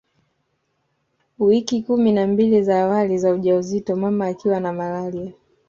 Wiki 1.39 1.81
kumi 1.81 2.11
na 2.11 2.27
mbili 2.27 2.63
za 2.63 2.81
awali 2.83 3.17
za 3.17 3.31
ujauzito 3.33 3.95
mama 3.95 4.27
akiwa 4.27 4.59
na 4.59 4.73
malaria 4.73 5.31